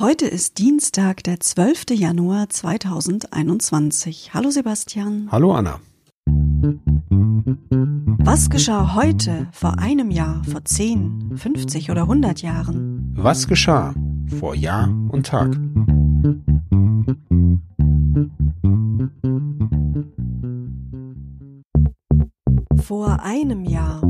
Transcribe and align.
Heute 0.00 0.26
ist 0.26 0.56
Dienstag, 0.56 1.24
der 1.24 1.40
12. 1.40 1.90
Januar 1.90 2.48
2021. 2.48 4.32
Hallo 4.32 4.48
Sebastian. 4.50 5.28
Hallo 5.30 5.52
Anna. 5.52 5.78
Was 8.16 8.48
geschah 8.48 8.94
heute, 8.94 9.48
vor 9.52 9.78
einem 9.78 10.10
Jahr, 10.10 10.42
vor 10.44 10.64
10, 10.64 11.32
50 11.36 11.90
oder 11.90 12.04
100 12.04 12.40
Jahren? 12.40 13.12
Was 13.14 13.46
geschah 13.46 13.92
vor 14.38 14.54
Jahr 14.54 14.88
und 15.10 15.26
Tag? 15.26 15.54
Vor 22.82 23.20
einem 23.22 23.64
Jahr. 23.66 24.09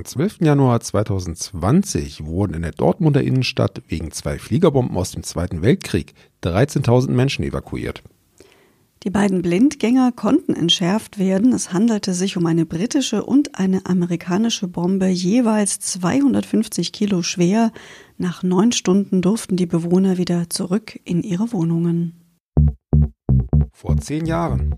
Am 0.00 0.06
12. 0.06 0.38
Januar 0.40 0.80
2020 0.80 2.24
wurden 2.24 2.54
in 2.54 2.62
der 2.62 2.70
Dortmunder 2.70 3.22
Innenstadt 3.22 3.82
wegen 3.88 4.12
zwei 4.12 4.38
Fliegerbomben 4.38 4.96
aus 4.96 5.10
dem 5.10 5.22
Zweiten 5.22 5.60
Weltkrieg 5.60 6.14
13.000 6.42 7.10
Menschen 7.10 7.44
evakuiert. 7.44 8.02
Die 9.02 9.10
beiden 9.10 9.42
Blindgänger 9.42 10.10
konnten 10.12 10.54
entschärft 10.54 11.18
werden. 11.18 11.52
Es 11.52 11.74
handelte 11.74 12.14
sich 12.14 12.38
um 12.38 12.46
eine 12.46 12.64
britische 12.64 13.22
und 13.24 13.58
eine 13.58 13.84
amerikanische 13.84 14.68
Bombe, 14.68 15.08
jeweils 15.08 15.80
250 15.80 16.92
Kilo 16.92 17.20
schwer. 17.20 17.70
Nach 18.16 18.42
neun 18.42 18.72
Stunden 18.72 19.20
durften 19.20 19.58
die 19.58 19.66
Bewohner 19.66 20.16
wieder 20.16 20.48
zurück 20.48 20.98
in 21.04 21.22
ihre 21.22 21.52
Wohnungen. 21.52 22.46
Vor 23.74 23.98
zehn 23.98 24.24
Jahren. 24.24 24.76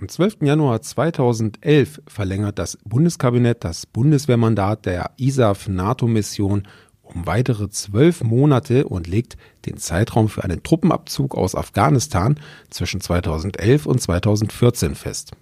Am 0.00 0.08
12. 0.08 0.42
Januar 0.42 0.80
2011 0.80 2.02
verlängert 2.06 2.60
das 2.60 2.78
Bundeskabinett 2.84 3.64
das 3.64 3.84
Bundeswehrmandat 3.84 4.86
der 4.86 5.10
ISAF-NATO-Mission 5.16 6.68
um 7.02 7.26
weitere 7.26 7.68
zwölf 7.68 8.22
Monate 8.22 8.86
und 8.86 9.08
legt 9.08 9.36
den 9.66 9.76
Zeitraum 9.76 10.28
für 10.28 10.44
einen 10.44 10.62
Truppenabzug 10.62 11.34
aus 11.34 11.56
Afghanistan 11.56 12.38
zwischen 12.70 13.00
2011 13.00 13.86
und 13.86 14.00
2014 14.00 14.94
fest. 14.94 15.32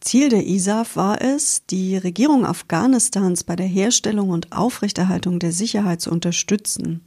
Ziel 0.00 0.30
der 0.30 0.46
ISAF 0.46 0.96
war 0.96 1.20
es, 1.20 1.66
die 1.66 1.98
Regierung 1.98 2.46
Afghanistans 2.46 3.44
bei 3.44 3.56
der 3.56 3.66
Herstellung 3.66 4.30
und 4.30 4.52
Aufrechterhaltung 4.52 5.38
der 5.38 5.52
Sicherheit 5.52 6.00
zu 6.00 6.10
unterstützen. 6.10 7.02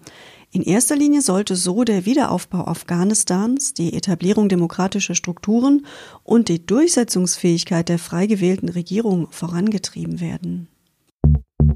In 0.51 0.63
erster 0.63 0.95
Linie 0.95 1.21
sollte 1.21 1.55
so 1.55 1.83
der 1.83 2.05
Wiederaufbau 2.05 2.65
Afghanistans, 2.65 3.75
die 3.75 3.93
Etablierung 3.93 4.49
demokratischer 4.49 5.13
Strukturen 5.13 5.85
und 6.23 6.49
die 6.49 6.65
Durchsetzungsfähigkeit 6.65 7.87
der 7.87 7.99
frei 7.99 8.25
gewählten 8.25 8.69
Regierung 8.69 9.27
vorangetrieben 9.29 10.19
werden. 10.19 10.67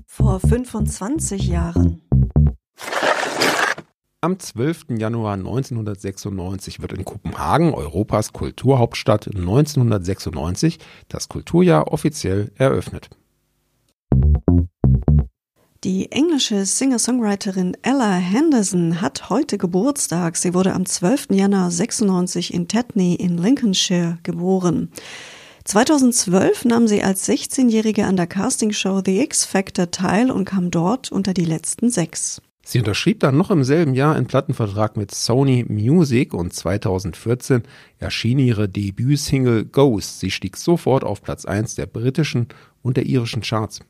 Vor 0.08 0.40
25 0.40 1.48
Jahren. 1.48 2.02
Am 4.22 4.40
12. 4.40 4.86
Januar 4.98 5.34
1996 5.34 6.82
wird 6.82 6.94
in 6.94 7.06
Kopenhagen, 7.06 7.76
Europas 7.76 8.34
Kulturhauptstadt 8.34 9.28
1996, 9.28 10.80
das 11.10 11.30
Kulturjahr 11.30 11.92
offiziell 11.92 12.52
eröffnet. 12.56 13.10
Die 15.84 16.14
englische 16.14 16.66
Singer-Songwriterin 16.66 17.76
Ella 17.82 18.14
Henderson 18.14 19.02
hat 19.02 19.30
heute 19.30 19.58
Geburtstag. 19.58 20.38
Sie 20.38 20.54
wurde 20.54 20.72
am 20.72 20.86
12. 20.86 21.28
Januar 21.32 21.72
96 21.72 22.54
in 22.54 22.70
Tetney 22.70 23.16
in 23.16 23.38
Lincolnshire 23.38 24.18
geboren. 24.24 24.92
2012 25.66 26.64
nahm 26.64 26.88
sie 26.88 27.04
als 27.04 27.28
16-Jährige 27.28 28.06
an 28.06 28.16
der 28.16 28.28
Castingshow 28.28 29.02
The 29.04 29.20
X 29.24 29.44
Factor 29.44 29.92
teil 29.92 30.32
und 30.32 30.46
kam 30.46 30.72
dort 30.72 31.12
unter 31.12 31.34
die 31.34 31.44
letzten 31.44 31.90
sechs. 31.90 32.42
Sie 32.66 32.80
unterschrieb 32.80 33.20
dann 33.20 33.36
noch 33.36 33.52
im 33.52 33.66
selben 33.66 33.94
Jahr 33.94 34.16
einen 34.16 34.28
Plattenvertrag 34.28 34.96
mit 34.96 35.14
Sony 35.14 35.66
Music 35.68 36.34
und 36.34 36.54
2014 36.54 37.64
erschien 38.00 38.40
ihre 38.40 38.70
Debütsingle 38.70 39.66
Ghost. 39.66 40.22
Sie 40.22 40.32
stieg 40.32 40.56
sofort 40.56 41.04
auf 41.04 41.22
Platz 41.22 41.44
1 41.44 41.76
der 41.76 41.88
britischen 41.88 42.48
und 42.82 42.96
der 42.96 43.06
irischen 43.06 43.42
Charts. 43.42 43.82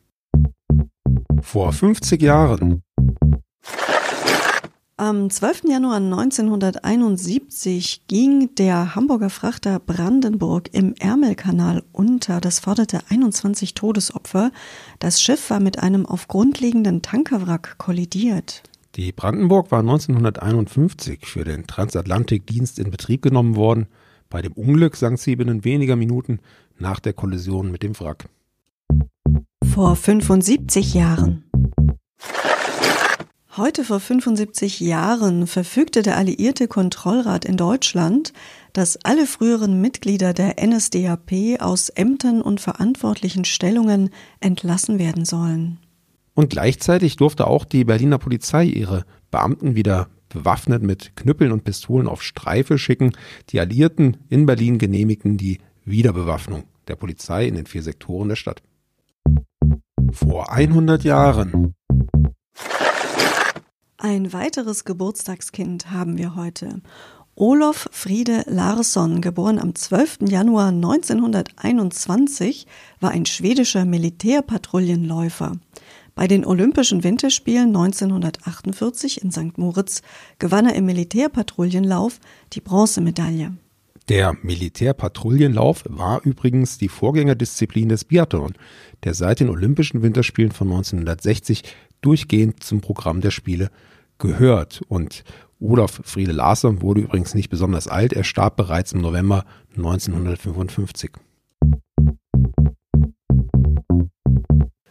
Vor 1.44 1.72
50 1.72 2.22
Jahren. 2.22 2.82
Am 4.98 5.30
12. 5.30 5.64
Januar 5.68 5.98
1971 5.98 8.08
ging 8.08 8.56
der 8.56 8.96
Hamburger 8.96 9.30
Frachter 9.30 9.80
Brandenburg 9.80 10.70
im 10.72 10.96
Ärmelkanal 10.96 11.84
unter. 11.92 12.40
Das 12.40 12.60
forderte 12.60 13.02
21 13.10 13.74
Todesopfer. 13.74 14.52
Das 15.00 15.22
Schiff 15.22 15.50
war 15.50 15.60
mit 15.60 15.80
einem 15.80 16.06
auf 16.06 16.28
Grund 16.28 16.62
liegenden 16.62 17.02
Tankerwrack 17.02 17.78
kollidiert. 17.78 18.64
Die 18.96 19.12
Brandenburg 19.12 19.72
war 19.72 19.80
1951 19.80 21.26
für 21.26 21.44
den 21.44 21.68
Transatlantikdienst 21.68 22.80
in 22.80 22.90
Betrieb 22.90 23.22
genommen 23.22 23.56
worden. 23.56 23.88
Bei 24.30 24.42
dem 24.42 24.54
Unglück 24.54 24.96
sank 24.96 25.20
sie 25.20 25.36
binnen 25.36 25.66
weniger 25.66 25.98
Minuten 25.98 26.40
nach 26.80 27.00
der 27.00 27.14
Kollision 27.14 27.70
mit 27.70 27.84
dem 27.84 28.00
Wrack 28.00 28.30
vor 29.74 29.96
75 29.96 30.94
Jahren. 30.94 31.46
Heute 33.58 33.84
vor 33.84 34.00
75 34.00 34.80
Jahren 34.80 35.48
verfügte 35.48 36.04
der 36.04 36.16
Alliierte 36.16 36.68
Kontrollrat 36.68 37.44
in 37.44 37.58
Deutschland, 37.58 38.34
dass 38.74 39.04
alle 39.04 39.26
früheren 39.26 39.82
Mitglieder 39.82 40.36
der 40.36 40.64
NSDAP 40.64 41.60
aus 41.60 41.90
Ämtern 41.90 42.44
und 42.44 42.62
verantwortlichen 42.62 43.46
Stellungen 43.46 44.12
entlassen 44.42 45.00
werden 45.00 45.26
sollen. 45.26 45.80
Und 46.36 46.52
gleichzeitig 46.52 47.16
durfte 47.16 47.48
auch 47.48 47.66
die 47.66 47.84
Berliner 47.84 48.20
Polizei 48.20 48.66
ihre 48.66 49.06
Beamten 49.32 49.74
wieder 49.74 50.08
bewaffnet 50.30 50.84
mit 50.84 51.16
Knüppeln 51.16 51.52
und 51.52 51.64
Pistolen 51.64 52.08
auf 52.08 52.22
Streife 52.22 52.78
schicken. 52.78 53.14
Die 53.50 53.60
Alliierten 53.60 54.18
in 54.30 54.46
Berlin 54.46 54.78
genehmigten 54.78 55.38
die 55.38 55.58
Wiederbewaffnung 55.84 56.66
der 56.88 56.96
Polizei 56.96 57.48
in 57.48 57.56
den 57.56 57.66
vier 57.66 57.82
Sektoren 57.82 58.30
der 58.30 58.36
Stadt. 58.36 58.62
Vor 60.14 60.52
100 60.52 61.04
Jahren. 61.04 61.76
Ein 63.98 64.32
weiteres 64.32 64.86
Geburtstagskind 64.86 65.92
haben 65.92 66.18
wir 66.18 66.36
heute. 66.36 66.82
Olof 67.36 67.90
Friede 67.92 68.44
Larsson, 68.46 69.22
geboren 69.22 69.58
am 69.58 69.74
12. 69.74 70.30
Januar 70.30 70.68
1921, 70.68 72.68
war 73.00 73.10
ein 73.10 73.26
schwedischer 73.26 73.86
Militärpatrouillenläufer. 73.86 75.54
Bei 76.14 76.28
den 76.28 76.46
Olympischen 76.46 77.04
Winterspielen 77.04 77.70
1948 77.70 79.24
in 79.24 79.32
St. 79.32 79.58
Moritz 79.58 80.04
gewann 80.38 80.68
er 80.68 80.76
im 80.76 80.86
Militärpatrouillenlauf 80.86 82.20
die 82.54 82.62
Bronzemedaille. 82.62 83.58
Der 84.10 84.36
Militärpatrouillenlauf 84.42 85.84
war 85.88 86.22
übrigens 86.26 86.78
die 86.78 86.90
Vorgängerdisziplin 86.90 87.88
des 87.88 88.04
Biathlon, 88.04 88.54
der 89.06 89.14
seit 89.14 89.40
den 89.40 89.50
Olympischen 89.50 90.02
Winterspielen 90.02 90.52
von 90.52 90.68
1960 90.68 91.64
durchgehend 92.02 92.62
zum 92.62 92.82
Programm 92.82 93.22
der 93.22 93.32
Spiele 93.32 93.70
gehört. 94.18 94.82
Und 94.90 95.24
Olaf 95.62 96.02
Friede 96.04 96.34
Larsson 96.34 96.82
wurde 96.82 97.02
übrigens 97.02 97.34
nicht 97.34 97.50
besonders 97.50 97.88
alt, 97.88 98.12
er 98.12 98.26
starb 98.26 98.58
bereits 98.58 98.92
im 98.92 99.00
November 99.00 99.46
1955. 99.78 101.12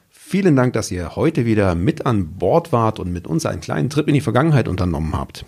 Vielen 0.09 0.56
Dank, 0.56 0.73
dass 0.73 0.91
ihr 0.91 1.15
heute 1.15 1.44
wieder 1.44 1.75
mit 1.75 2.06
an 2.06 2.39
Bord 2.39 2.73
wart 2.73 2.99
und 2.99 3.12
mit 3.12 3.27
uns 3.27 3.44
einen 3.44 3.61
kleinen 3.61 3.91
Trip 3.91 4.09
in 4.09 4.15
die 4.15 4.23
Vergangenheit 4.23 4.67
unternommen 4.67 5.12
habt. 5.15 5.44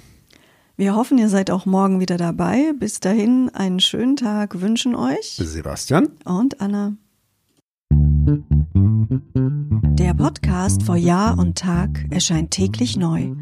Wir 0.76 0.96
hoffen, 0.96 1.18
ihr 1.18 1.28
seid 1.28 1.52
auch 1.52 1.66
morgen 1.66 2.00
wieder 2.00 2.16
dabei. 2.16 2.72
Bis 2.76 2.98
dahin 2.98 3.48
einen 3.54 3.78
schönen 3.78 4.16
Tag 4.16 4.60
wünschen 4.60 4.96
euch 4.96 5.36
Sebastian 5.36 6.08
und 6.24 6.60
Anna. 6.60 6.94
Der 9.98 10.14
Podcast 10.14 10.82
vor 10.82 10.96
Jahr 10.96 11.38
und 11.38 11.56
Tag 11.56 12.04
erscheint 12.10 12.50
täglich 12.50 12.96
neu. 12.96 13.36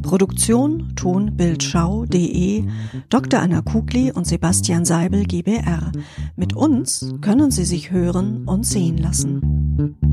Produktion 0.00 0.94
tonbildschau.de 0.96 2.64
Dr. 3.10 3.40
Anna 3.40 3.60
Kugli 3.60 4.10
und 4.10 4.26
Sebastian 4.26 4.86
Seibel 4.86 5.24
GBR. 5.24 5.92
Mit 6.36 6.56
uns 6.56 7.12
können 7.20 7.50
Sie 7.50 7.66
sich 7.66 7.90
hören 7.90 8.46
und 8.46 8.64
sehen 8.64 8.96
lassen. 8.96 10.07